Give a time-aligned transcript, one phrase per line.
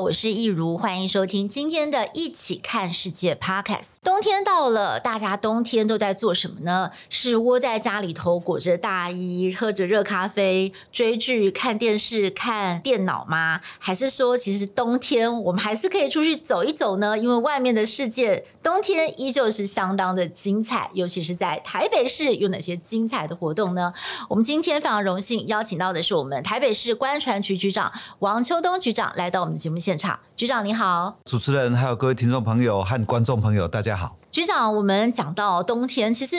[0.00, 3.98] 我是益如，欢迎收听今天的《一起看世界》Podcast。
[4.02, 6.90] 冬天到了，大家冬天都在做什么呢？
[7.08, 13.60] 是窝在家里头裹着大衣，喝着热咖啡，追剧、看电视、看电脑吗？
[13.78, 17.16] 还是说，其实冬天我们还是可以出去走一走呢？
[17.16, 23.92] 因为外面的世界冬天依旧是相当的精彩，尤其是在台北市有哪些精彩的活动呢？
[24.28, 29.83] 我们今天非常荣幸邀请到的是我们台北市观船局局长王秋冬局长来到我们的节目。
[29.84, 34.16] 现场，局长你好，主持人还有各位听众朋友和观众朋友，大家好。
[34.32, 36.36] 局长，我们讲到冬天，其实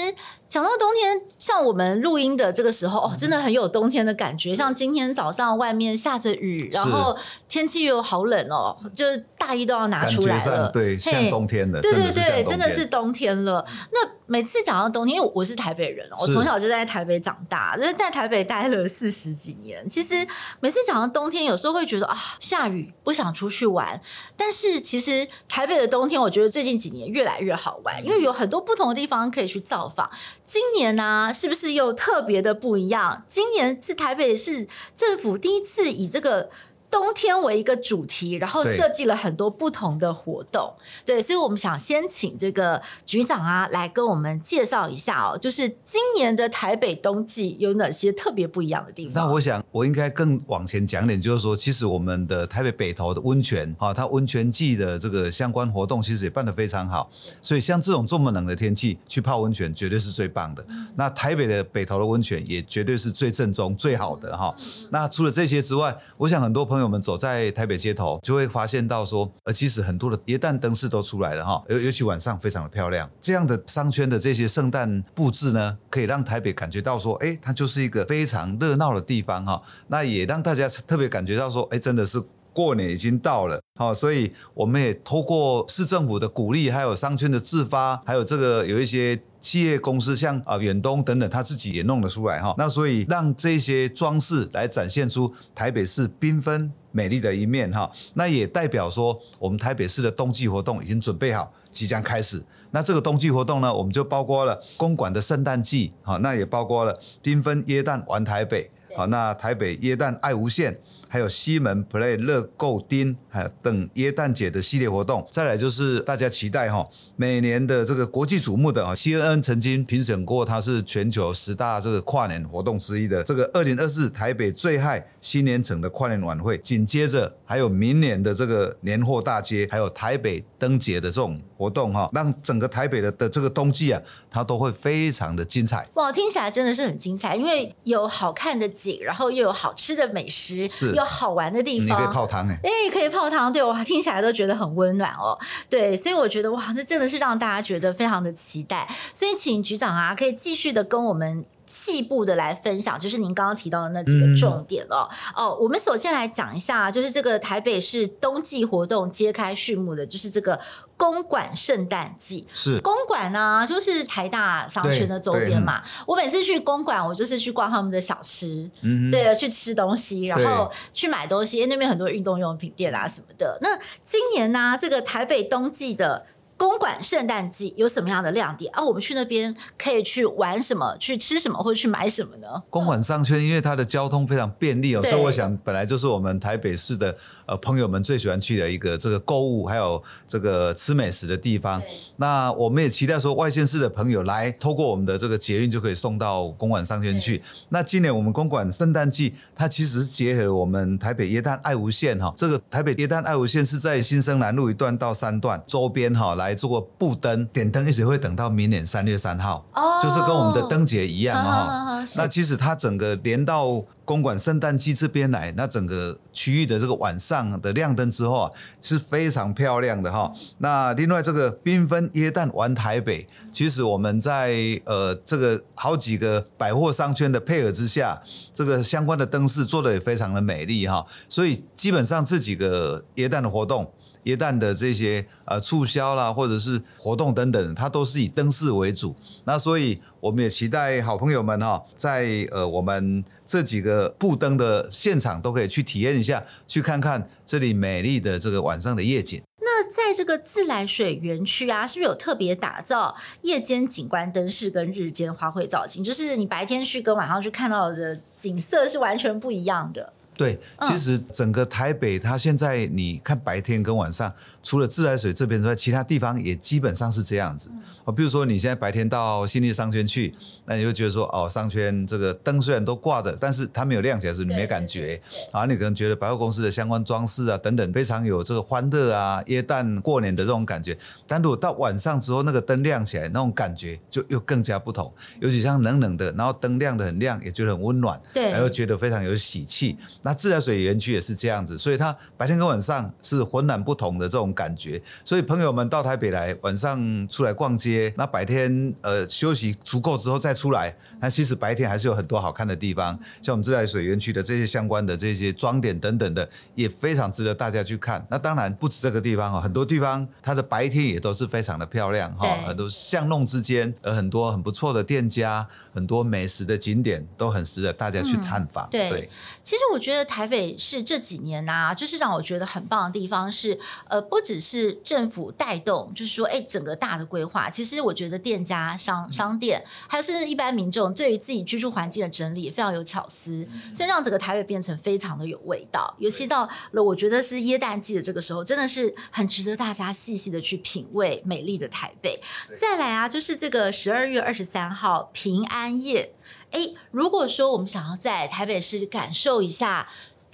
[0.47, 4.55] 讲到冬天，像我们录音的这个时候，哦，真的很有冬天的感觉。
[4.55, 7.17] 像今天早上外面下着雨，然后
[7.49, 10.69] 天气又好冷哦，就是大衣都要拿出来了。
[10.71, 13.65] 对，像冬天的，对对对，真的是冬天了。
[13.91, 19.87] 那每次讲到冬天，因为我是台北人，我从小就在台北长大，就是在台北待了四十几年。
[19.89, 20.25] 其实
[20.61, 23.99] 每次讲到冬天，有时候会觉得啊，下雨不想出去玩。
[24.37, 27.95] 但是其实台北的冬天，我觉得最近几年越来越好玩。
[28.05, 30.09] 因为有很多不同的地方可以去造访。
[30.45, 33.25] 今年呢、是不是又特别的不一样？
[33.27, 36.49] 今年是台北市政府第一次以这个。
[36.95, 40.73] 冬天为一个主题，然后设计了很多不同的活动，
[41.05, 49.25] 对，对，所以我们想先请这个局长啊来跟我们介绍一下哦，就是今年的台北冬季有哪些特别不一样的地方？
[49.25, 57.09] 那我想我应该更往前讲点，就是说，其实我们的台北北投的温泉啊，它温泉季的这个相关活动其实也办得非常好，
[57.41, 60.65] 所以像这种这么冷的天气去泡温泉绝对是最棒的。
[60.95, 64.55] 那台北的北投的温泉也绝对是最正宗、最好的哈。
[64.91, 66.84] 那除了这些之外，我想很多朋友。
[66.85, 73.09] 我们走在台北街头，就会发现到说，呃，其实很多的耶诞灯饰都出来了哈，尤尤其晚上非常的漂亮。
[73.19, 79.61] 这样的商圈的这些圣诞布置呢，可以让台北感觉到说，哎，它就是一个非常热闹的地方哈。
[79.87, 82.21] 那也让大家特别感觉到说，哎，真的是
[82.53, 83.59] 过年已经到了。
[83.77, 92.55] 好，所以我们也透过市政府的鼓励，还有商圈的自发，还有这个有一些企业公司，像啊远东等等，他自己也弄得出来哈。
[92.57, 97.91] 那所以让这些装饰来展现出台北市缤纷美丽的一面哈。
[98.15, 102.43] 那也代表说，我们台北市的冬季活动已经准备好，即将开始。
[102.71, 110.75] 那这个冬季活动呢，我们就包括了公馆的圣诞季，好，那也包括了缤纷耶诞玩台北，好，那台北耶诞爱无限。
[111.07, 115.27] 还有西门 Play 乐购丁，还有等耶诞节的系列活动。
[115.31, 126.57] 再来就是大家期待哈，每年的这个国际瞩目的啊，CNN 曾经评审过，它是全球十大这个跨年活动之一的这个二零二四台北最嗨新年城的跨年晚会。
[126.57, 135.87] 紧接着还有明年的这个年货大街，还有台北灯节的这种活动哈，让整个台北的的这个冬季啊，它都会非常的精彩。
[135.93, 140.94] 哇，听起来真的是很精彩，因为有好看的景，然后又有好吃的美食，是。
[141.03, 145.37] 好玩的地方，你可以泡汤哎，哎，可以泡汤，对，我听起来都觉得很温暖哦，
[145.69, 151.43] 对，所以我觉得哇，这真的是让大家觉得非常的期待，所以请局长啊，可以继续的跟我们。
[151.65, 155.07] 细部的来分享，就是您刚刚提到的那几个重点哦。
[155.35, 160.59] 嗯、哦，我们首先来讲一下，就是这个台北市冬季活动揭开序幕的，就是这个
[160.97, 162.47] 公馆圣诞季。
[162.53, 165.81] 是公馆呢，就是台大商圈的周边嘛。
[166.05, 173.57] 我每次去公馆，我就是去逛他们的小吃，嗯，对，去吃东西，然后去买东西，因为那边很多运动用品店啊什么的。
[173.61, 176.25] 那今年呢，这个台北冬季的。
[176.57, 178.81] 公馆圣诞季有什么样的亮点啊？
[178.81, 180.95] 我们去那边可以去玩什么？
[180.97, 181.61] 去吃什么？
[181.61, 182.47] 或者去买什么呢？
[182.69, 187.15] 公馆商圈因为它的交通非常便利哦，所以我想本来就是我们台北市的
[187.47, 191.81] 呃朋友们最喜欢去的一个这个购物还有这个吃美食的地方。
[192.15, 197.41] 那我们也期待说外县市的朋友来，透过我们的这个捷运就可以送到公馆商圈去。
[197.67, 206.45] 那今年我们公馆圣诞季它其实是结合我们台北耶诞爱无限哈，这个台北耶诞爱无限是在新生南路一段到三段周边哈来。
[206.45, 212.05] 来做布灯点灯，一直会等到明年三月三号，oh, 就是跟我们的灯节一样哈。
[212.15, 220.31] 那其实它整个连到公馆圣诞季这边来，那整个区域的这个晚上的亮灯之后啊，是非常漂亮的哈。
[220.59, 228.21] 那另外这个缤纷耶诞玩台北，其实我们在呃这个好几个百货商圈的配合之下，
[228.53, 231.05] 这个相关的灯饰做的也非常的美丽哈。
[231.27, 233.91] 所以基本上这几个耶诞的活动。
[234.25, 239.15] 耶诞的这些呃促销啦，或者是活动等等，它都是以灯饰为主。
[239.45, 249.41] 那所以我们也期待好朋友们哈，在呃我们这几个布灯的现场都可以去体验一下，去看看这里美丽的这个晚上的夜景。
[249.59, 256.03] 那在这个自来水园区啊，是不是有特别打造夜间景观灯饰跟日间花卉造型？
[256.03, 260.13] 就是你白天去跟晚上去看到的景色是完全不一样的。
[260.37, 264.31] 对，其实整个台北，它现在你看白天跟晚上，
[264.65, 267.69] 除了自来水这边之外，其他地方也基本上是这样子。
[268.03, 270.33] 哦，比如说你现在白天到新力商圈去，
[270.65, 275.21] 那你就觉得说，哦，商圈这个灯虽然都挂着，但是它没有亮起来，是你没感觉。
[275.51, 280.97] 啊，你可能觉得百货公司的相关装饰啊等等，非常有这个欢乐啊，耶诞过年的这种感觉。
[281.27, 285.13] 但如果到晚上之后，那个灯亮起来，那种感觉就又更加不同。
[285.39, 289.95] 尤其像冷冷的，然后灯亮的很亮，也觉得很温暖，对，然后觉得非常有喜气。
[290.23, 294.99] 那自来水园区也是这样子，所以它白天跟晚上是浑然不同的这种感觉。
[295.23, 300.95] 所以朋友们到台北来，晚上出来逛街，那白天呃休息足够之后再出来。
[301.19, 308.25] 那其实白天还是有很多好看的地方，像我们自来水园区的这些相关的这些装点等等的，也非常值得大家去看。
[308.29, 318.85] 那当然不止这个地方哦，很多地方它的白天也都是非常的漂亮哈，很多巷弄之间，有很多很不错的店家，很多美食的景点都很值得大家去探访。
[318.87, 319.29] 嗯、对，对，
[319.63, 323.79] 其实我觉得台北是这几年呐、啊，就是让我觉得很棒的地方是，
[324.09, 331.11] 呃，不只是政府带动，就是说，哎，整个大的规划，其实我觉得店家、商商店，还有甚至一般民众。
[331.15, 336.13] 对于自己居住环境的整理也非常有巧思，所以让整个台北变成非常的有味道。
[336.19, 342.39] 尤其到了我觉得是耶诞季的这个时候，真的是很值得大家细细的去品味美丽的台北。
[342.77, 346.33] 再来啊，就是这个十二月二十三号平安夜，
[346.71, 350.07] 哎，如果说我们想要在台北市感受一下。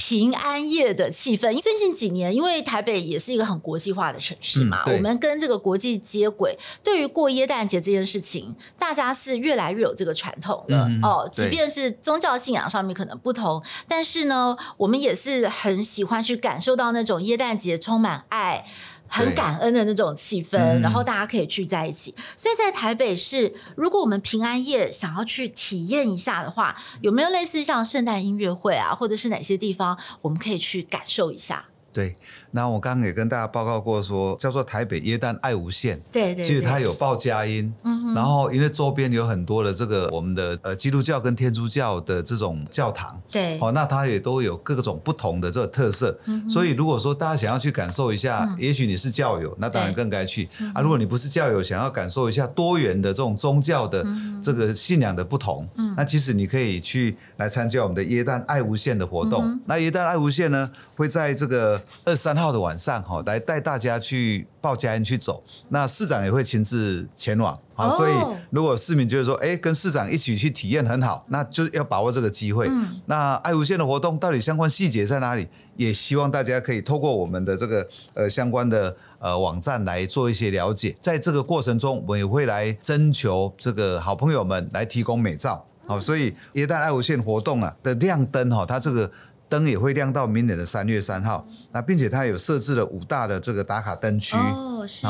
[0.04, 11.30] 平安夜的气氛，最近几年，因为台北也是一个很国际化的城市嘛，嗯、我们跟这个国际接轨，对于过耶诞节这件事情，大家是越来越有这个传统了、嗯、哦。
[11.32, 18.66] 即便是宗教信仰上面可能不同，但是呢，我们也是很喜欢去感受到那种耶诞节充满爱。
[19.12, 22.16] 很感恩的那种气氛，然后大家可以聚在一起。
[22.38, 31.66] 所以在台北市，如果我们平安夜想要去体验一下的话，有没有类似像圣诞音乐会啊，或者是哪些地方我们可以去感受一下？
[31.92, 32.16] 对。
[32.52, 50.48] 那我刚刚也跟大家报告过说，说叫做台北耶诞爱无限，对，对对，其实它有报佳音，嗯哼，然后因为周边有很多的这个我们的呃基督教跟天主教的这种教堂，对，哦，那它也都有各种不同的这个特色，嗯，所以如果说大家想要去感受一下，嗯、也许你是教友，那当然更该去。
[50.74, 50.82] 啊。
[50.82, 54.06] 如果你不是教友，想要感受一下多元的这种宗教的
[54.42, 59.44] 这个信仰的不同，嗯，那其实你可以去来参加我们的耶诞爱无限的活动。
[59.46, 65.44] 嗯、那耶诞爱无限呢，会在这个二三号的晚上哈，来带大家去报佳音去走。
[65.70, 68.14] 那市长也会亲自前往，啊，所以
[68.50, 72.68] 如果市民觉得说，哎，跟市长一起去体验很好，那就要把握这个机会。
[72.70, 75.48] 嗯、那爱无限的活动到底相关细节在哪里？
[75.78, 80.96] 也希望大家可以透过我们的这个呃相关的呃网站来做一些了解。
[81.00, 85.66] 在这个过程中，我们也会来征求这个好朋友们来提供美照。
[85.88, 89.10] 好，所以耶诞爱无限活动啊的亮灯哈，它这个。
[89.52, 95.06] 灯也会亮到明年的三月三号，那并且它有设置了五大的这个打卡灯区哦，是。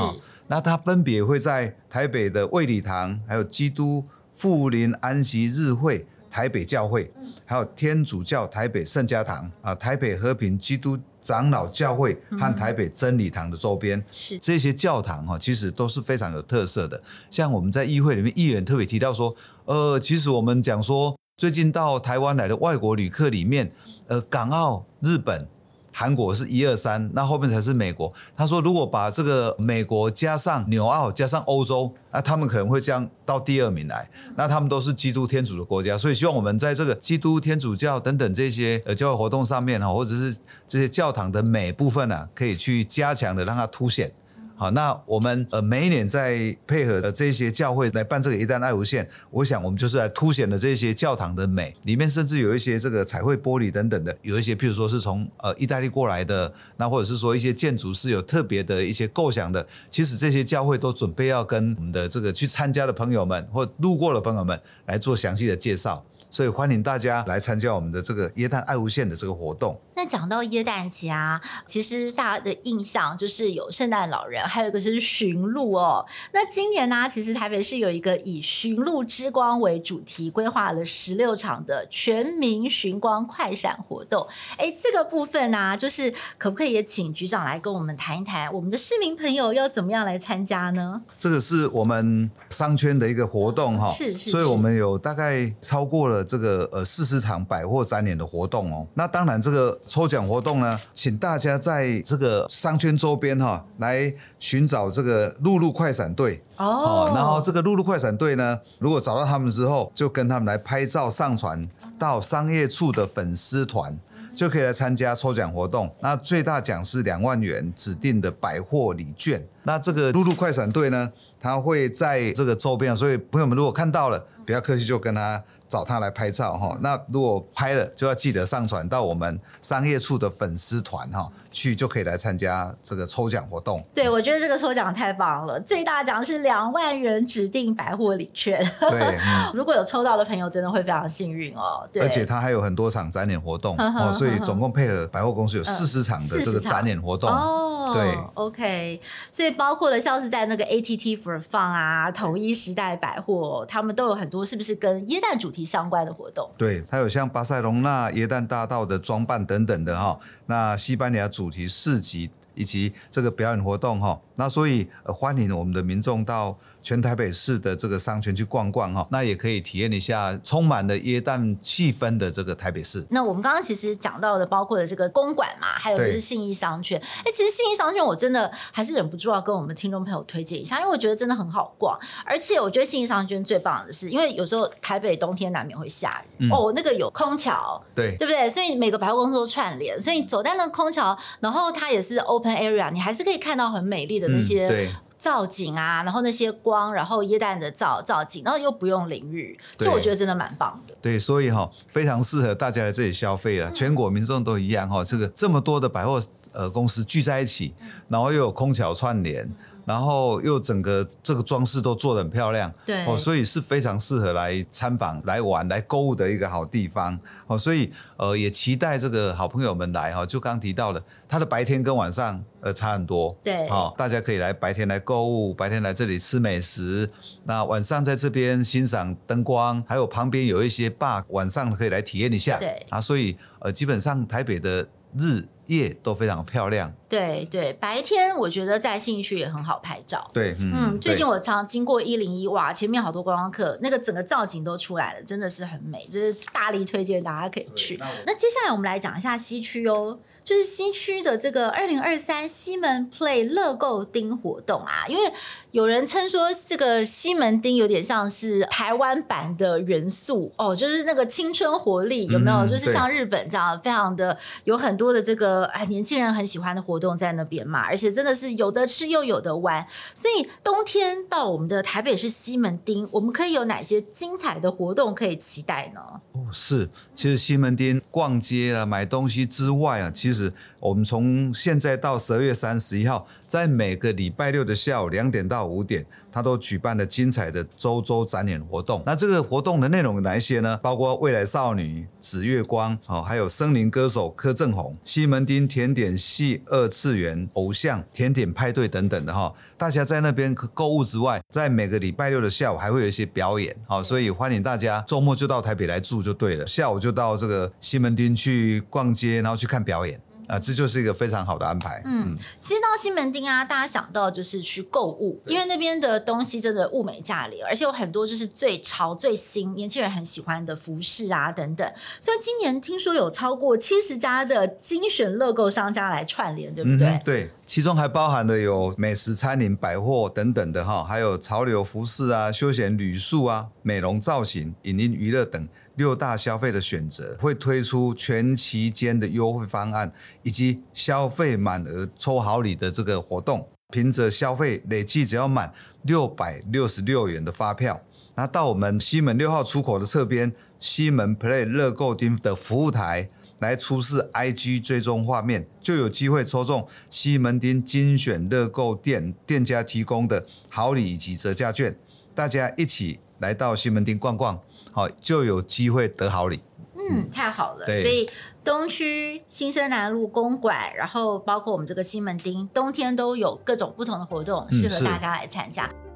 [0.48, 4.04] 那它分别会在台北的卫理堂，还有基督
[4.34, 7.14] 富林安息日会台北教会，
[7.46, 17.00] 还有天主教台北圣家堂啊，台北和平基督长老教会和台北真理堂的周边，是这些教堂哈，其实都是非常有特色的。
[17.30, 21.16] 像我们在议会里面，议员特别提到说，呃，其实我们讲说。
[21.42, 23.68] 最近到台湾来的外国旅客里面，
[24.06, 25.48] 呃，港澳、日本、
[25.92, 28.14] 韩国是一二三，那后面才是美国。
[28.38, 34.08] 他说，如果把这个美国加上纽澳加上欧洲，那他们可能会降到第二名来。
[34.36, 44.12] 那他们都是基督天主的国家，所以希望我们在这个基督天主教等等这些呃教会活动上面哈，或者是这些教堂的美部分啊，可以去加强的让它凸显。
[44.62, 66.06] 好，那我们呃每一年在配合的这些教会来办这个耶诞爱无限，我想我们就是来凸显了这些教堂的美，里面甚至有一些这个彩绘玻璃等等的，有一些譬如说是从呃意大利过来的，那或者是说一些建筑是有特别的一些构想的，其实这些教会都准备要跟我们的这个去参加的朋友们或路过的朋友们来做详细的介绍。
[66.30, 69.78] 所以欢迎大家来参加我们的这个耶诞爱无限的这个活动。
[70.02, 76.04] 那讲到耶诞节啊，其实大家的印象就是有圣诞老人，还有一个是驯鹿哦。
[76.34, 84.28] 那今年呢、啊，其实台北市有一个以驯鹿之光为主题，规划了十六场的全民寻光快闪活动。
[84.58, 91.00] 哎，这个部分呢、啊，就是可不可以也请局长来跟我们谈一谈，我们的市民朋友要怎么样来参加呢？
[91.16, 98.88] 这个是我们商圈的一个活动哈，是是，所以我们有大概超过了这个呃四十场百货展演的活动哦。
[98.96, 99.80] 那当然这个。
[99.92, 107.12] 抽奖活动呢，请大家在这个商圈周边哈，来寻找这个露露快闪队哦。
[107.14, 111.68] 然后这个露露快闪队呢，如果找到他们之后，就跟他们来拍照上传
[112.00, 114.00] 到商业处的粉丝团，
[114.34, 115.94] 就可以来参加抽奖活动。
[116.00, 119.46] 那最大奖是两万元指定的百货礼券。
[119.64, 125.44] 那这个露露快闪队呢，他会在这个周边，所以朋友们如果看到了，不要客气，就跟他。
[125.72, 133.82] 找他来拍照哈，那如果拍了就要记得上传到我们商业处的粉丝团哈，去就可以来参加这个抽奖活动。
[133.94, 138.60] 对，我觉得这个抽奖太棒了，最大奖是两万元指定百货礼券。
[138.82, 141.88] 对，嗯、 如果有抽到的朋友，真的会非常幸运哦。
[141.94, 147.30] 对，而且他还有很多场展演活动 哦，所以总共配合百货公司有四十场的这个展演活动。
[147.30, 149.00] 哦，对，OK，
[149.32, 166.58] 所以包括了像是在那个 ATT For Fun 啊，统一时代百货，他们都有很多是不是跟耶诞主题相关的活动，对，它有像巴塞隆纳耶诞大道的装扮等等的哈，那西班牙主题市集以及这个表演活动哈，那所以欢迎我们的民众到。
[166.84, 173.06] 全台北市的这个商圈去逛逛哈，那也可以体验一下充满了耶诞气氛的这个台北市。
[173.12, 177.00] 那我们刚刚其实讲到的，包括了这个公馆嘛，还有就是信义商圈。
[177.00, 188.50] 哎，其实信义商圈我真的还是忍不住要跟我们听众朋友推荐一下，因为我觉得真的很好逛，而且我觉得信义商圈最棒的是，因为有时候台北冬天难免会下雨、嗯、哦，那个有空调，对，对不对？
[188.50, 194.90] 所以每个百货公司都串联，所以走在那个空调，然后它也是 open area，你还是可以看到很美丽的那些。
[195.22, 200.96] 造景啊，然后那些光，然后椰蛋的造造景，然后又不用淋浴，所以我觉得真的蛮棒的。
[201.00, 206.20] 对，所以哈、哦，非常适合大家来这里消费啊，嗯、全国民众都一样哈、哦，这个这么多的百货
[206.54, 207.72] 呃公司聚在一起，
[208.08, 209.46] 然后又有空调串联。
[209.46, 209.56] 嗯
[209.92, 217.58] 然后又整个这个装饰都做得很漂亮，对哦，所以是非常适合来参访、来玩、来购物的一个好地方哦。
[217.58, 220.26] 所以呃，也期待这个好朋友们来哈。
[220.26, 227.10] 就刚提到了，它的白天跟晚上呃差很多，对，好，大家可以来白天来购物，白天来这里吃美食，
[227.44, 234.88] 那晚上在这边欣赏灯光，还有旁边有一些 bar，晚上可以来体验一下，对啊，所以呃，基本上台北的
[235.20, 236.94] 日夜都非常漂亮。
[237.08, 240.30] 对对，白天我觉得在信义区也很好拍照。
[240.34, 247.98] 对，嗯，嗯，最近我常常经过一零一，哇，前面好多观光客，那个整个造景都出来了，真的是很美，就是大力推荐大家可以去。
[247.98, 255.34] 那，那接下来我们来讲一下西区哦，就是西区的这个二零二三西门 Play 乐购丁活动啊，因为
[255.72, 262.60] 有人称说这个西门町有点像是台湾版的元素哦，就是那个青春活力有没有？
[262.60, 267.12] 嗯、就是像日本这样，非常的有很多的这个哎年轻人很喜欢的活动。
[267.22, 276.02] 在那边嘛，而且真的是有的吃又有的玩，所以冬天到我们的台北市西门町，我们可以有哪些精彩的活动可以期待呢？
[276.32, 280.52] 哦，是，其实西门町逛街啊、买东西之外啊，其实
[280.82, 283.26] 我们从现在到十二月三十一号。
[283.52, 289.04] 在每个礼拜六的下午两点到五点，他都举办了精彩的周周展演活动。
[289.06, 290.80] 那这个活动的内容有哪一些呢？
[290.82, 299.54] 包括未来少女、紫月光，好，还有森林歌手柯震红、西门町甜点系二次元偶像甜点派对等等的哈。
[299.78, 310.18] 大家在那边购物之外，在每个礼拜六的下午还会有一些表演，好，所以欢迎大家周末就到台北来住就对了，下午就到这个西门町去逛街，然后去看表演。
[310.52, 312.02] 啊，这就是一个非常好的安排。
[312.06, 321.90] 嗯，其实到西门町啊，大家想到就是去购物，因为那边的东西真的物美价廉，而且有很多就是最潮、最新、年轻人很喜欢的服饰啊等等。
[322.20, 327.08] 所以今年听说有超过七十家的精选乐购商家来串联，对不对？
[327.08, 335.66] 嗯，对，其中还包含了有美食、餐饮、百货等等的哈，还有潮流服饰啊、休闲旅宿啊、美容造型、影音娱乐等。
[335.96, 340.12] 六大消费的选择会推出全期间的优惠方案，
[340.44, 343.68] 以及消费满额抽好礼的这个活动。
[343.92, 348.02] 凭着消费累计只要满六百六十六元的发票，
[348.36, 353.28] 那到我们西门六号出口的侧边西门 Play 乐购町的服务台
[353.60, 361.98] 来出示 IG 追踪画面，就有机会抽中西门町精选乐购店店家提供的好礼以及折价券。
[362.34, 364.58] 大家一起来到西门町逛逛。
[364.92, 366.60] 好就有机会得好礼。
[366.96, 367.86] 嗯，太好了。
[367.86, 368.30] 所以
[368.64, 375.86] 东区新生南路公馆，然后包括我们这个西门町，冬天都有各种不同的活动，适合大家来参加。
[375.86, 376.11] 嗯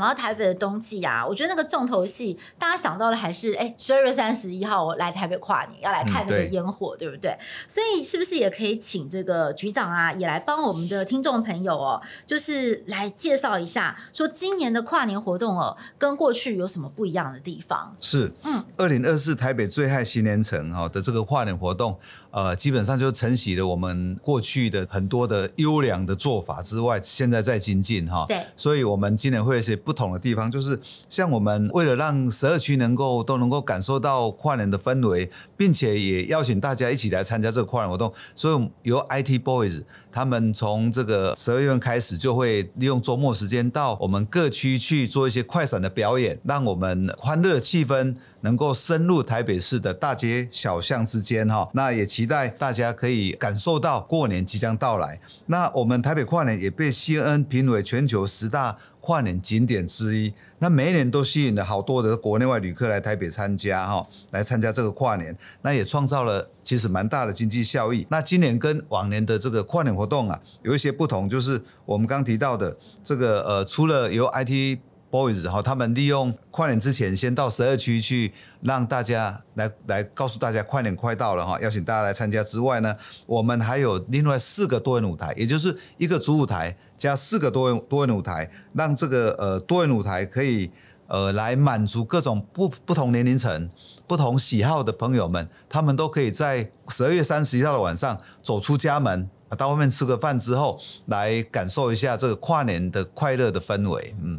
[0.00, 7.38] 讲到台北的冬季啊，我觉得那个重头戏，大家想到的还是哎，十二月三十一号我来台北跨年，要来看那个烟火，嗯、对，对不对？
[7.68, 17.94] 所以是不是也可以请这个局长啊，也来帮我们的听众朋友哦，就是来介绍一下，说今年的跨年活动哦，跟过去有什么不一样的地方？
[18.00, 22.00] 是，嗯，二零二四台北最嗨新年城哈的这个跨年活动。
[22.30, 28.24] 呃，基本上就承袭了我们过去的很多的优良的做法之外，现在在精进哈。
[28.28, 28.40] 对。
[28.56, 39.82] 所以，我们今年会有一些不同的地方，就是像我们为了让十二区能够都能够感受到跨年的氛围，并且也邀请大家一起来参加这个跨年活动，所以由 IT Boys
[40.12, 48.14] 他们从这个十二月份开始，就会利用周末时间到我们各区去做一些快闪的表演，让我们欢乐的气氛。
[48.42, 55.20] 能够深入台北市的大街小巷之间，哈，那也期待大家可以感受到过年即将到来。
[55.46, 60.32] 那我们台北跨年也被 CNN 评为全球十大跨年景点之一。
[60.62, 65.34] 那每一年都吸引了好多的国内外旅客来台北参加，哈，来参加这个跨年。
[65.62, 68.06] 那也创造了其实蛮大的经济效益。
[68.10, 74.78] 那今年跟往年的这个跨年活动啊，有一些不同，就是我们刚提到的这个呃，除了由 IT
[75.10, 90.70] Boys 哈，他们利用跨年之前先到十二区去，让大家来来告诉大家跨年快到了哈，邀请大家来参加之外呢，我们还有另外四个多元舞台，也就是一个主舞台加四个多元多元舞台，让这个呃多元舞台可以
[91.08, 93.68] 呃来满足各种不不同年龄层、
[94.06, 99.28] 不同喜好的朋友们，他们都可以在十二月三十一号的晚上走出家门。
[99.58, 104.14] 到外面吃个饭之后，来感受一下这个跨年的快乐的氛围。
[104.22, 104.38] 嗯，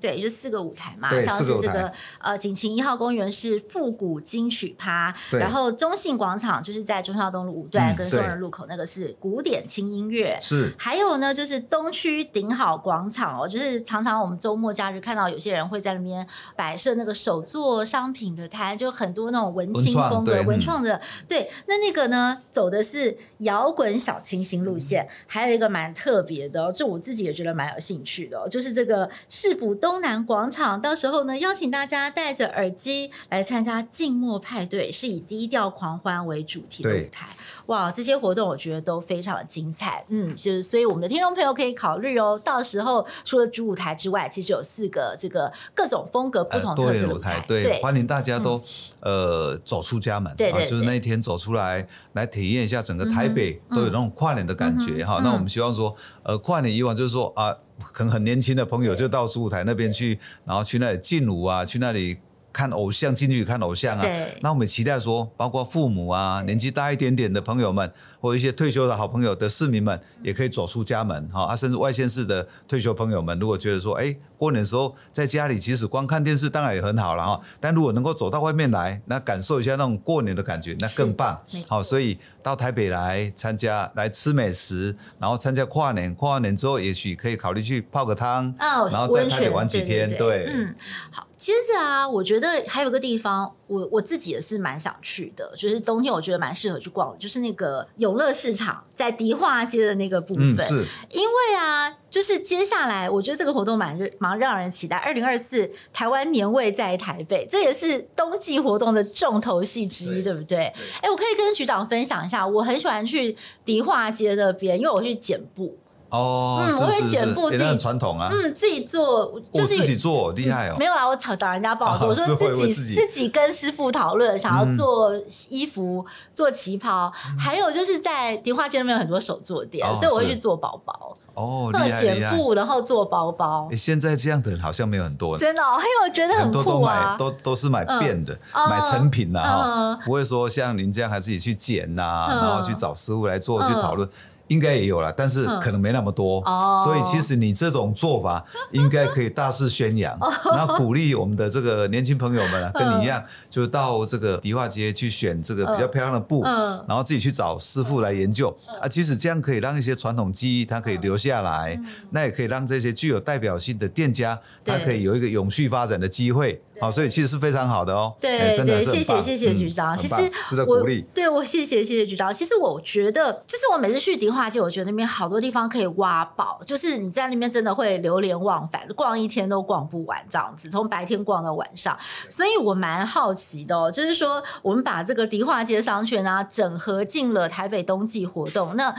[0.00, 10.74] 对，就四个舞台嘛，像是这个呃锦晴一号公园是复古金曲趴，然后中信广场就是在中孝东路五段跟松仁路口那个是古典轻音乐，是。
[10.76, 21.00] 还有呢，就是东区顶好广场哦，就是常常我们周末假日看到有些人会在那边摆设那个手作商品的摊，就很多那种文青风格、文创的。
[21.26, 24.50] 对，那那个呢，走的是摇滚小清新。
[24.50, 37.28] 新路线还有一个蛮特别的，就我自己也觉得蛮有兴趣的，就是这个市府东南广场，到时候呢邀请大家戴着耳机来参加静默派对，是以低调狂欢为主题的舞台。
[37.66, 48.62] 哇，这些活动我觉得都非常的精彩，嗯，就是所以我们的听众朋友可以考虑哦，到时候除了主舞台之外，其实有四个这个各种风格不同特色的舞台，呃、对，对，欢迎大家都、
[49.00, 55.20] 嗯、呃走出家门，对，对，对，啊，就是那一天走出来来体验一下整个台北都有那种跨年的感觉哈。
[55.22, 62.18] 那我们希望说，呃，跨年以往就是说啊，可能很年轻的朋友就到主舞台那边去，然后去那里进舞啊，去那里。
[62.52, 64.04] 看偶像，近距离看偶像啊！
[64.40, 71.56] 那我们期待说，包括父母啊，年纪大一点点的朋友们，或者一些退休的好朋友的市民们，也可以走出家门哈啊！
[71.56, 77.40] 甚至外县市的退休朋友们，如果觉得说，哎，过年的时候在家里，其实光看电视当然也很好了哈。
[77.60, 81.40] 但如果能够走到外面来，那感受一下那种过年的感觉，那更棒。
[81.68, 86.14] 好，所以到台北来参加，来吃美食，然后参加跨年。
[86.14, 90.08] 跨完年之后，也许可以考虑去泡个汤，然后在台北玩几天。
[90.16, 90.74] 对，嗯，
[91.10, 91.26] 好。
[91.40, 100.54] 接着啊，我觉得还有个地方，我我自己也是蛮想去的，就是冬天我觉得蛮适合去逛的，就是那个永乐市场在迪化街的那个部分。
[100.58, 100.84] 嗯，是。
[101.08, 104.98] 因为啊，就是接下来我觉得这个活动蛮蛮让人期待。
[104.98, 110.58] 二零二四台湾年味在台北，这也是冬季活动的重头戏之一，对，对不对？
[111.00, 115.78] 哎，我可以跟局长分享一下，我很喜欢去迪化街那边，因为我去剪布。
[116.10, 120.76] 哦，嗯，我会剪布自己传统啊，嗯，自己做，就是自己做厉害哦。
[120.78, 125.12] 没有啦，我找找人家帮我做，我说自己自己跟师傅讨论，想要做
[125.48, 131.16] 衣服、做旗袍，还有就是在迪化街那边有很多手作店，所以我会去做包包。
[131.34, 133.68] 哦，厉害，剪布然后做包包。
[133.76, 144.06] 现在这样的人好像没有很多，真的，还有我觉得很酷啊，都都是买变的，买成品呐哈，不会说像您这样还自己去剪呐，然后去找师傅来做去讨论。
[144.50, 158.54] 应该也有了，但是可能没那么多，嗯、所以其实你这种做法 应该可以大肆宣扬，然后鼓励我们的这个年轻朋友们啊，跟你一样，就到这个迪化街去选这个比较漂亮的布，然后自己去找师傅来研究。
[158.80, 158.88] 啊。
[158.88, 166.60] 其实这样可以让一些传统技艺它可以留下来，那也可以让这些具有代表性的店家，它可以有一个永续发展的机会。
[166.80, 168.14] 好，所以其实是非常好的哦。
[168.20, 169.96] 对对，谢谢谢谢局长。
[169.96, 170.16] 其实
[170.46, 171.02] 值得鼓励。
[171.14, 172.32] 对我谢谢谢谢局长。
[172.32, 181.98] 其实我觉得，就是我每次去迪化街，我觉得那边好多地方可以挖宝，就是你在那边真的会流连忘返，逛一天都逛不完这样子，从白天逛到晚上。
[182.28, 188.94] 所以我蛮好奇的哦，就是说我们把这个迪化街商圈啊整合进了台北冬季活动，那。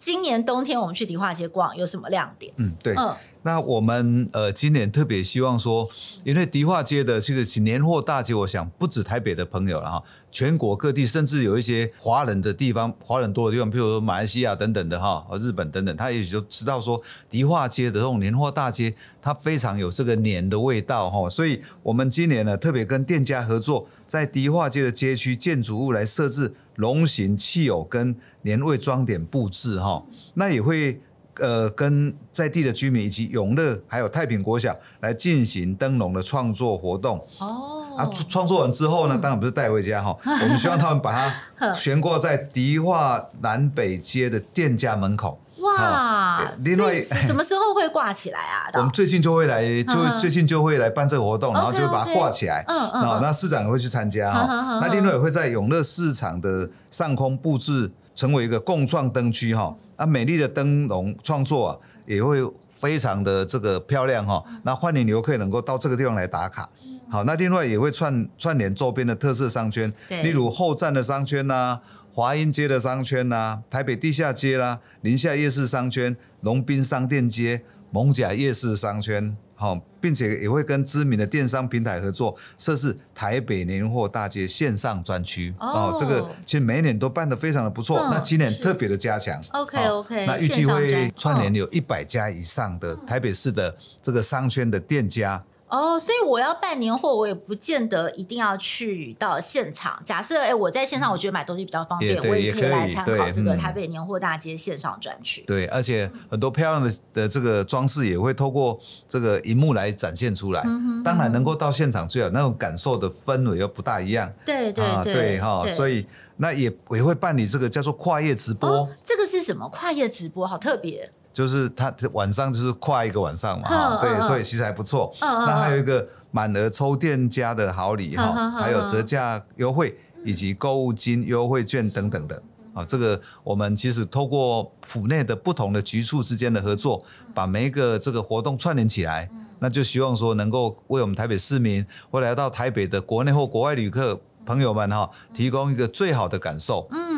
[0.00, 2.50] 今年冬天我们去迪化街逛有什么亮点？
[2.56, 5.88] 嗯，对，嗯，那我们呃今年特别希望说，
[6.24, 30.98] 因为迪化街的这个年货大街，我想不止台北的朋友了哈，全国各地甚至有一些华人的地方，华人多的地方，譬如说马来西亚等等的哈，和日本等等，他也许就知道说迪化街的这种年货大街，它非常有这个年的味道哈，所以我们今年呢特别跟店家合作，在迪化街的街区建筑物来设置龙形汽偶跟年味装点布置哈，那也会
[31.38, 41.12] 呃跟在地的居民以及永乐还有太平国小来进行灯笼的创作活动哦啊创作完之后呢，当然不是带回家哈， 我们希望他们把
[41.58, 45.40] 它悬挂在迪化南北街的店家门口。
[45.60, 46.50] 哇！
[46.60, 48.64] 另外，什么时候会挂起来啊？
[48.78, 52.64] 我们最近就会来，就最近就会来办这个活动，然后就会把它挂起来。
[52.66, 53.20] 嗯嗯。
[53.20, 54.80] 那市长也会去参加哈。
[54.80, 59.76] 那另外也会在永乐市场的上空布置，成为一个共创灯区哈。
[60.00, 62.38] 那美丽的灯笼创作啊，也会
[62.70, 64.42] 非常的这个漂亮哈。
[64.62, 66.66] 那欢迎游客能够到这个地方来打卡。
[67.10, 71.80] 好，那另外也会串串联周边的特色商圈，例如后站的商圈呐。
[72.12, 85.54] 华阴街的商圈呐、啊，台北地下街啦、啊，宁夏夜市商圈，龙滨商店街，艋舺夜市商圈，好，并且也会跟知名的电商平台合作，设置台北年货大街线上专区。
[85.60, 89.38] 哦，这个其实每一年都办得非常的不错，嗯、那今年特别的加强。
[89.52, 95.44] OK OK，那预计会串联有一百家以上的台北市的这个商圈的店家。
[95.70, 100.00] 哦，所以我要办年货，我也不见得一定要去到现场。
[100.04, 105.42] 假设哎，我在线上，我觉得买东西比较方便，我也可以来参考这个台北年货大街线上专区。
[105.46, 108.78] 对，而且很多漂亮的的这个装饰也会透过
[109.08, 110.62] 这个荧幕来展现出来。
[111.04, 114.30] 当然能够到现场最好，那种感受的氛围又不大一样。
[114.44, 116.04] 对对对哈，所以
[116.36, 118.88] 那也也会办理这个叫做跨业直播。
[119.04, 119.68] 这个是什么？
[119.68, 121.10] 跨业直播，好特别。
[121.32, 125.14] 就是他晚上就是跨一个晚上嘛，哈，对，所以其实还不错。
[125.20, 132.42] 那还有一个满额抽店家的好礼哈，还有折价优惠以及购物金优惠券等等的。
[132.74, 137.02] 啊，这个我们其实透过府内的不同的局处之间的合作，
[137.34, 144.20] 把每一个这个活动串联起来，那就希望说能够为我们台北市民或来到台北的国内或国外旅客。
[144.46, 146.88] 朋友们哈，提供一个最好的感受。
[146.90, 147.09] 嗯，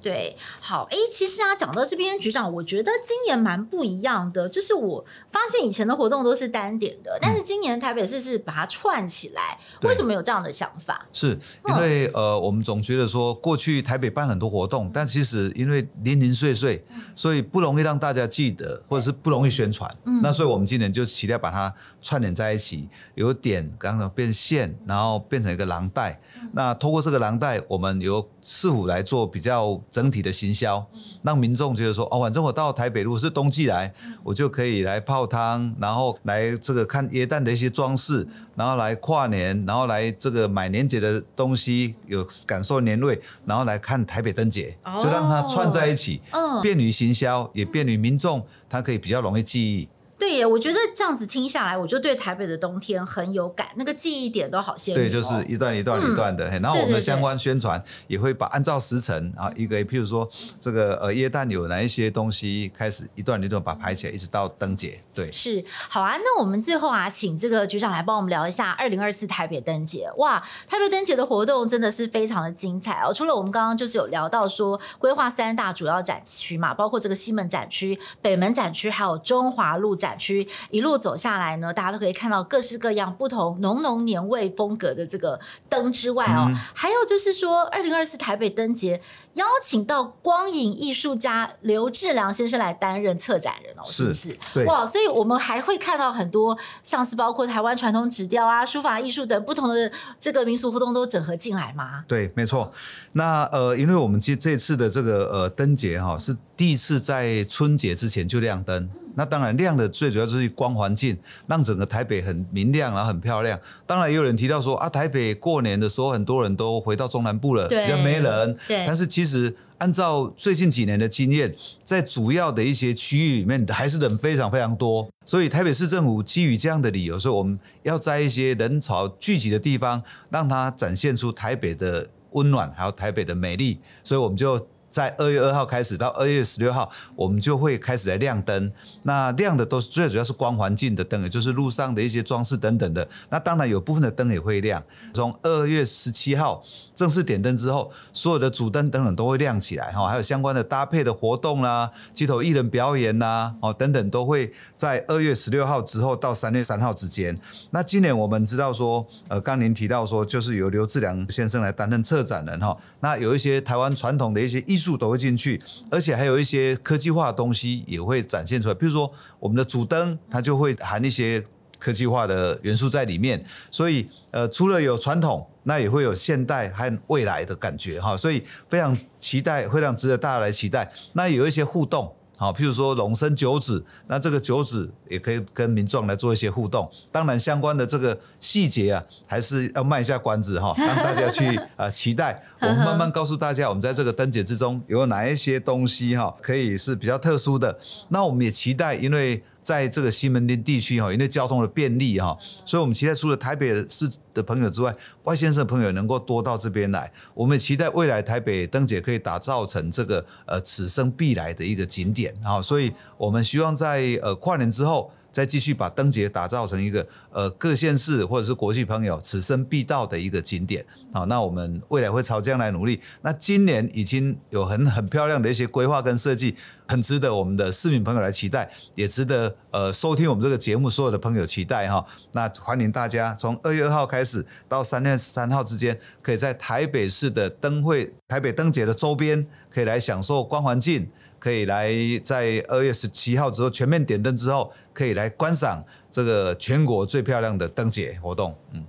[0.00, 11.06] 对，好，哎，其实啊，讲到这边，局长，我觉得今年蛮不一样的，就是我发现以前的活动都是单点的，但是今年台北市是把它串起来，嗯、为什么有这样的想法？
[11.12, 11.38] 是
[11.68, 19.90] 因为、嗯、呃，我们总觉得说，过去台北办很多活动，但其实因为零零碎碎，所以不容易让大家记得，或者是不容易宣传。
[20.04, 26.20] 嗯，那所以我们今年就期待把它串联在一起，有点刚刚变线，然后变成一个廊带。
[26.52, 30.84] 那通过这个廊带，我们由市府来做比较整体的行销，
[31.22, 38.26] 让民众觉得说，哦，反正我到台北，如果是冬季来，我就可以来泡汤，然后来这个看耶诞的一些装饰，
[38.56, 46.20] 然后来跨年，然后来这个买年节的东西，有感受年味，然后来看台北灯节，就让它串在一起，
[46.62, 49.88] 便于行销，也便于民众，他可以比较容易记忆。
[50.18, 55.04] 对耶，我觉得这样子听下来，我就对台北的冬天很有感，那个记忆点都好鲜明。
[55.04, 56.48] 对，就是一段一段一段的。
[56.50, 60.28] 嗯、然后我们的相关宣传也会把按照时辰啊，一个譬如说
[60.60, 65.00] 这个呃耶诞有哪一些东西，开始一段一段把它排起来，一直到灯节。
[65.12, 66.16] 对，是好啊。
[66.16, 70.08] 那我们最后啊，请这个局长来帮我们聊一下二零二四台北灯节。
[70.16, 73.12] 哇，台北灯节的活动真的是非常的精彩哦。
[73.12, 85.38] 除了我们刚刚就是有聊到说规划三大主要展区嘛，包括这个西门展区、北门展区，还有中华路展区一路走下来呢，大家都可以看到各式各样不同浓浓年味风格的这个
[85.68, 89.00] 灯之外哦，嗯、还有就是说，二零二四台北灯节
[89.34, 94.36] 邀请到光影艺术家刘志良先生来担任策展人哦，是不是？
[94.52, 102.04] 对，哇，所以我们还会看到很多像是包括台湾传统纸雕啊、书法艺术等不同的这个民俗活动都整合进来吗？
[102.08, 102.72] 对，没错。
[103.12, 108.90] 那呃，因为我们这这次的这个呃灯节哈是第一次在春节之前就亮灯。
[109.16, 113.58] 那当然亮的最主要就是光环境，让整个台北很明亮，然后很漂亮。
[113.86, 118.56] 当然也有人提到说啊，台北过年的时候很多人都回到中南部了，比较没人。
[118.66, 118.84] 对。
[118.86, 125.08] 但是其实按照最近几年的经验，在主要的一些区域里面，还是人非常非常多。
[125.24, 133.78] 所以台北市政府基于这样的理由，所以我们要在一些人潮聚集的地方，让它展现出台北的温暖，还有台北的美丽。
[134.02, 134.66] 所以我们就。
[134.94, 138.70] 在二月二号开始到二月十六号，我们就会开始来亮灯。
[139.02, 143.08] 那亮的都是最主要是光环境的灯，也就是路上的一些装饰等等的。
[143.28, 144.80] 那当然有部分的灯也会亮。
[145.12, 146.62] 从二月十七号
[146.94, 157.38] 正式点灯之后，所有的主灯等等都会亮起来哈，还有相关的搭配的活动啦，街头艺人表演啦，哦等等都会在二月十六号之后到三月三号之间。
[157.72, 162.74] 那今年我们知道说，呃，刚您提到说，就是由刘志良先生来担任策展人哈。
[163.00, 164.94] 那有一些台湾传统的一些艺术。
[164.94, 165.60] 都会进去，
[165.90, 168.74] 而且还有一些科技化的东西也会展现出来。
[168.74, 171.44] 比如说，我们的主灯它就会含一些
[171.80, 173.44] 科技化的元素在里面。
[173.72, 178.16] 所以，呃，除了有传统，那也会有现代和未来的感觉哈。
[178.16, 180.88] 所以非常期待，非常值得大家来期待。
[181.14, 182.14] 那有一些互动。
[182.36, 186.90] 好，譬如说龙生九子，那这个九子也可以跟民众来做一些互动。
[187.12, 192.42] 当然，相关的这个细节啊，还是要卖一下关子哈，让大家去啊 期待。
[192.60, 197.78] 我们慢慢 告诉大家，我们在这个灯节之中有哪一些东西哈，可以是比较特殊的。
[198.08, 199.42] 那我们也期待，因为。
[199.64, 207.10] 在这个西门町地区哈，因为交通的便利哈，所以我们期待除了台北市的朋友之外，外先生的朋友能够多到这边来。
[207.34, 215.10] 我们也期待未来台北灯节可以打造成这个呃此生必来的一个景点啊，所以我们希望在呃跨年之后。
[215.34, 223.00] 再继续把灯节打造成一个呃各县市或者是国际朋友此生必到的一个景点，好，那我们未来会朝这样来努力。
[223.22, 226.54] 那今年已经有很很漂亮的一些规划跟设计，
[226.86, 232.06] 很值得我们的市民朋友来期待，也值得呃收听我们这个节目所有的朋友期待哈。
[232.30, 241.10] 那欢迎大家从二月二号开始到三月三号之间，可以在台北市的灯会、台北灯节的周边，可以来享受光环境。
[241.44, 248.56] 可以来在二月十七号之后全面点灯之后，可以来观赏这个全国最漂亮的灯节活动。
[248.72, 248.82] 嗯，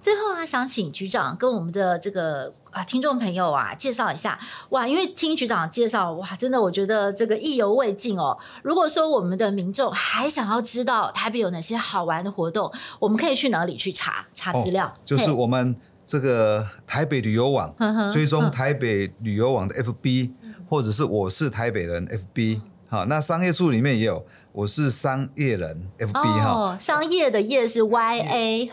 [0.00, 4.38] 最后啊，想请局长跟我们的这个啊听众朋友啊介绍一下
[4.70, 8.38] 哇，因为听局长介绍哇，真的我觉得这个意犹未尽哦。
[8.62, 14.86] 如果说我们的民众还想要知道台北有哪些好玩的活动，我们可以去哪里去查查资料？
[14.86, 17.74] 哦，就是我们这个台北旅游网，
[18.10, 20.30] 追踪台北旅游网的 FB。
[20.68, 28.66] 或者是我是台北人 FB 好，那商业处里面也有我是商业人 FB 哈、哦，商业的业是 YA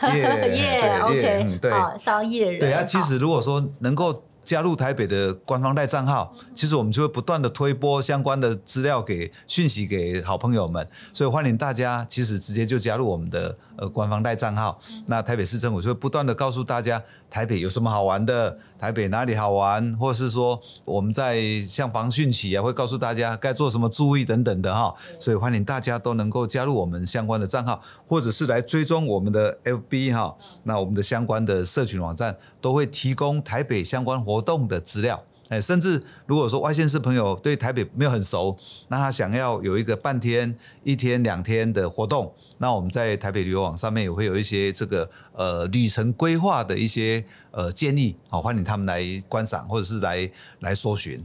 [0.53, 2.59] 业 OK 对，商业人。
[2.59, 17.01] 对啊，其实如果说能够加入台北的官方代账号，其实我们就会不断的推播相关的资料给讯息给好朋友们，所以欢迎大家其实直接就加入我们的呃官方代账号，那台北市政府就会不断的告诉大家。
[17.35, 18.57] 台北有什么好玩的？
[18.79, 19.93] 台北哪里好玩？
[19.97, 24.95] 或是说我们在像防汛期啊，会告诉大家该做什么注意等等的哈。
[25.19, 30.33] 所以欢迎大家都能够加入我们相关的账号，或者是来追踪我们的 FB 哈。
[30.63, 35.21] 那我们的相关的社群网站都会提供台北相关活动的资料。
[35.49, 50.27] 哎，甚至如果说外县市朋友对台北没有很熟，那他想要有一个半天、一天、两天的活动，那我们在台北旅游网上面也会有一些这个呃旅程规划的一些呃建议，好，欢迎他们来观赏或者是来
[50.61, 51.23] 来搜寻。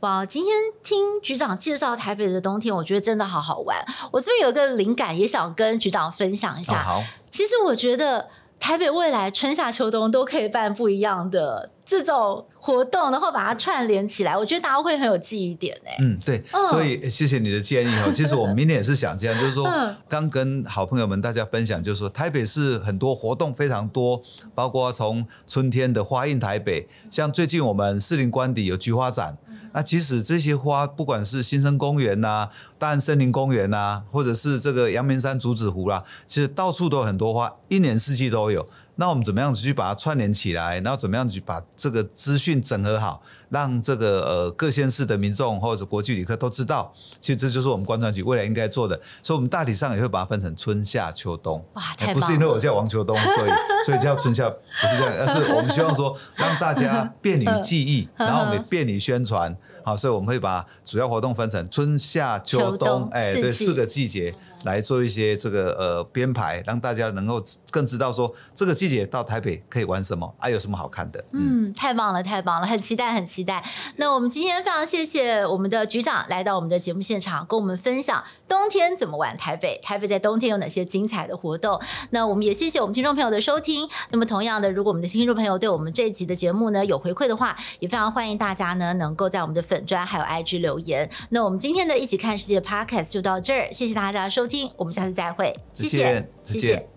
[0.00, 3.78] 哇，今天听局长介绍台北的冬天，我觉得真的好好玩。
[4.10, 6.74] 我这边有一个灵感，也想跟局长分享一下。
[6.74, 8.28] 哦，好，其实我觉得。
[8.62, 15.96] 台北未来春夏秋冬都可以办不一样的这种活动，然后把它串联起来，我觉得大家会很有记忆点哎。
[15.98, 18.12] 嗯，对，嗯、所以谢谢你的建议哦。
[18.14, 19.68] 其实我们明天也是想这样，就是说
[20.08, 24.22] 刚跟好朋友们大家分享，就是说台北市很多活动非常多，
[24.54, 29.36] 包括从春天的花印台北，像最近我们士林官邸有菊花展。
[29.72, 38.66] 那其实这些花，不管是新生公园呐、大安森林公园呐、或者是这个阳明山竹子湖啦、其实到处都有很多花，一年四季都有。
[38.96, 40.78] 那我们怎么样子去把它串联起来？
[40.80, 46.92] 然后怎么样子去把这个资讯整合好，让这个呃各县市的民众或者是国际旅客都知道？
[47.18, 48.94] 其实这就是我们观传局未来应该做的。
[49.22, 51.64] 所以，我们大体上也会把它分成春夏秋冬。
[51.72, 51.82] 哇！
[52.12, 53.50] 不是因为我叫王秋冬，所以
[53.86, 59.56] 所以叫春夏，不是这样，而是我们希望说让大家便于记忆， 然后我们也便于宣传。
[59.84, 64.32] 好，所以我们会把主要活动分成春夏秋冬，哎，对，四个季节。
[64.64, 71.24] 来做一些这个呃编排，让大家能够更知道说这个季节到台北可以玩什么啊，有什么好看的。
[71.32, 73.64] 嗯，太棒了，太棒了，很期待，很期待。
[73.96, 81.80] 那我们今天非常谢谢我们的局长来到我们的节目现场，跟我们分享冬天怎么玩台北，台北在冬天有哪些精彩的活动。
[82.10, 83.88] 那我们也谢谢我们听众朋友的收听。
[84.10, 91.08] 那么同样的，如果我们的听众朋友对我们这一集的节目呢有回馈的话，也非常欢迎大家呢能够在我们的粉砖还有 IG 留言。
[91.30, 94.51] 那我们今天的一起看世界 Podcast 就到这儿，谢谢大家收听。
[94.52, 95.54] 听我们下次再会。
[95.72, 96.91] 谢谢谢谢。